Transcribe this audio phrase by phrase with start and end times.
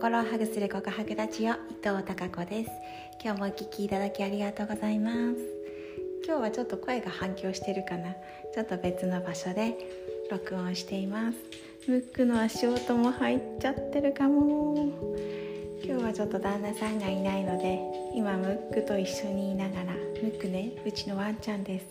[0.00, 2.70] 心をハグする告白ラジオ伊藤孝子です。
[3.22, 5.36] 今日もお聞きいただきありがとうございます。
[6.26, 8.14] 今日はちょっと声が反響してるかな。
[8.54, 9.76] ちょっと別の場所で
[10.30, 11.38] 録音しています。
[11.86, 14.74] ムックの足音も入っちゃってるかも。
[15.84, 17.78] 今日はちょっと旦那さんがいないので
[18.14, 19.98] 今ムックと一緒にいながらム
[20.30, 21.86] ックねうちのワンちゃんです。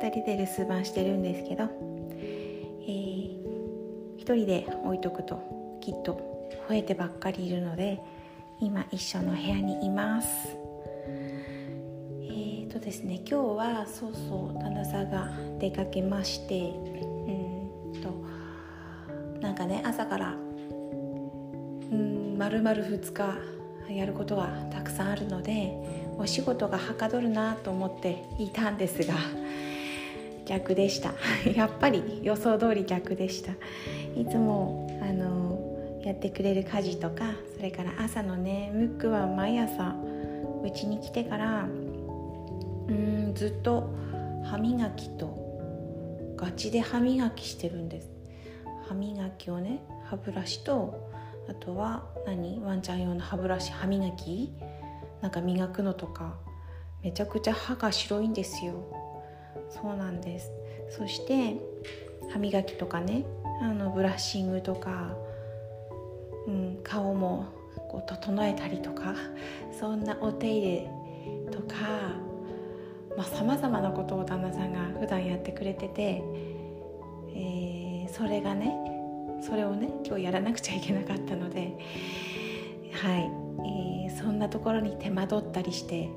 [0.00, 5.42] 2人で留守番してるんですけど、えー、1人で置いとくと
[5.80, 6.33] きっと
[6.68, 8.00] 吠えてばっかりいるので
[8.60, 10.56] 今一緒の部屋にいます。
[12.22, 16.70] えーとですね今日はそうそう旦那さんが出かけましてう
[17.90, 23.38] んとなんかね朝からうん丸々2日
[23.92, 25.72] やることがたくさんあるので
[26.18, 29.14] お仕事がはかどるなと思っていたんですが
[30.46, 31.14] 逆でした。
[31.54, 33.52] やっぱり予想通り逆でした。
[34.14, 35.53] いつもあの
[36.08, 39.94] やってくれる家事とかそれから朝のねムックは毎朝
[40.62, 41.64] うちに来てから
[42.88, 43.90] うんずっと
[44.44, 48.10] 歯磨きとガチで歯磨きしてるんです。
[48.86, 51.10] 歯磨きをね歯ブラシと
[51.48, 54.52] あとは何ワンちゃん用の歯ブラシ歯磨き
[55.22, 56.36] なんか磨くのとか
[57.02, 58.74] めちゃくちゃ歯が白いんですよ。
[59.70, 60.50] そうなんです。
[60.90, 61.56] そして
[62.30, 63.24] 歯磨きとかね
[63.62, 65.16] あのブラッシングとか
[66.46, 67.46] うん、顔も
[67.88, 69.14] こう整えたりとか
[69.78, 70.90] そんなお手入れ
[71.50, 71.76] とか
[73.22, 76.22] さまざ、まなことを旦那さんが普段やってくれてて、
[77.34, 78.74] えー、それがね
[79.40, 81.76] それをね今日やらなくちゃいけなかったので
[82.92, 83.30] はい、
[84.08, 86.08] えー、そんなところに手間取ったりして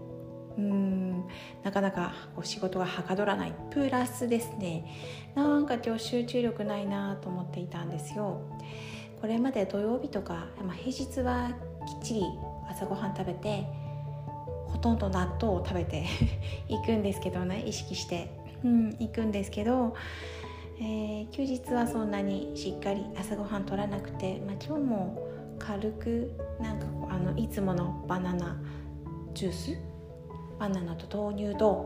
[0.58, 1.26] うん
[1.64, 4.86] なかなかこう仕事がはかどらないプラスですね
[5.36, 8.42] なんか今日集中力ないなと思っていたんですよ。
[9.20, 11.50] これまで土曜日とか、まあ、平日は
[11.88, 12.24] きっちり
[12.70, 13.66] 朝ごはん食べて
[14.68, 16.06] ほとんど納豆を食べて
[16.70, 18.30] 行くんですけどね意識して、
[18.64, 19.96] うん、行くんですけど、
[20.80, 25.28] えー、休日はそんなにしっかり朝ごはん取らなくて、まあ、今日も
[25.58, 26.32] 軽く
[26.62, 28.56] なんかあのいつものバナナ
[29.34, 29.78] ジュース
[30.60, 31.86] バナナと豆乳と、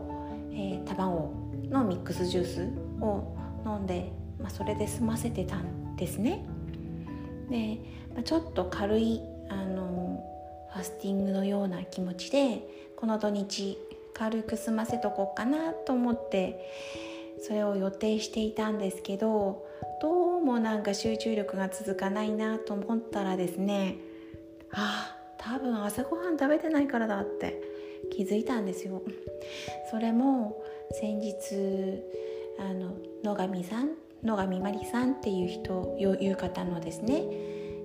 [0.50, 1.32] えー、卵
[1.70, 2.68] のミックスジュース
[3.00, 6.44] を飲んで、まあ、それで済ませてたんですね。
[7.50, 7.78] で、
[8.24, 10.24] ちょっと軽いあの
[10.72, 12.62] ファスティングのような気持ちで
[12.96, 13.78] この土日
[14.14, 16.70] 軽く済ませとこうかなと思って
[17.40, 19.66] それを予定していたんですけど
[20.00, 23.96] どうもなんか集中力が続かないなと思ったらですね
[24.72, 27.60] あ多分朝ごはん食べてないからだって
[28.10, 29.02] 気づいたんですよ。
[29.90, 31.34] それも先日
[32.58, 32.92] あの
[33.24, 33.90] 野上さん
[34.24, 37.24] 野上真理さんっていう人いう方のですね、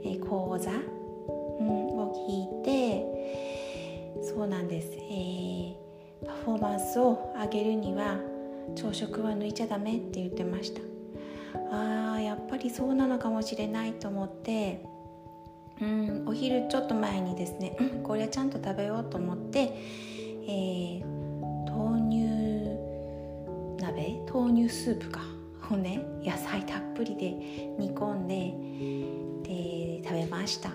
[0.05, 0.73] え講座、う
[1.63, 5.75] ん、を聞いてそうなんです、えー、
[6.25, 8.19] パフォーマンスを上げるには
[8.75, 10.81] 朝食は抜いちゃダメって言ってました。
[11.71, 14.85] あーやっぱりそうなのかもしれないと思って
[15.81, 19.73] うんお昼ちょっと前にですねこれはちゃんと食べようと思って、
[20.47, 21.05] えー、
[21.71, 22.27] 豆乳
[23.81, 24.21] 鍋？
[24.31, 25.36] 豆乳スープか。
[25.71, 27.31] をね野菜たっぷりで
[27.77, 28.53] 煮込んで
[29.43, 30.71] で食べました。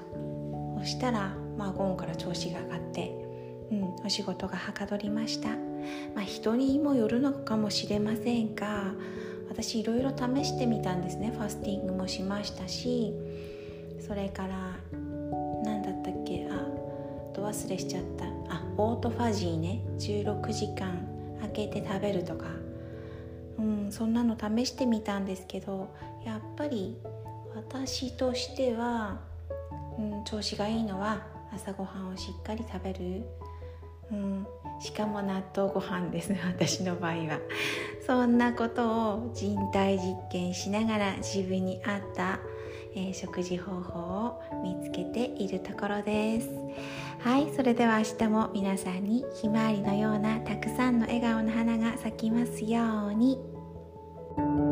[0.79, 3.15] そしたら、まあ、午後から調子が上がって、
[3.71, 8.93] うん、お仕事がはかどりました、まあ、人にもよるのかもしれませんが
[9.49, 11.31] 私いろいろ試してみたんですね。
[11.37, 13.15] ファスティングもしましたし
[14.05, 14.77] それから
[15.63, 16.67] 何だったっけあ
[17.33, 18.25] ど忘れしちゃった。
[18.53, 19.83] あオートファジーね。
[19.99, 21.07] 16時間
[21.41, 22.62] 空けて食べるとか。
[23.59, 26.97] うん、そんなの試してみたんですけどやっぱり
[27.55, 29.21] 私としては、
[29.99, 33.25] うん、調子がいいのは朝ごはんをしっかり食べる、
[34.11, 34.47] うん、
[34.81, 37.39] しかも納豆ご飯ですね 私の場合は。
[38.07, 42.41] そんなことを人体実験しながら自分に合った、
[42.95, 46.49] えー、食事方法を見つけているところです
[47.21, 53.39] はいそれでは明日も皆さんにひまわりのようなたくさんの笑顔の花が咲きますように。
[54.35, 54.72] thank you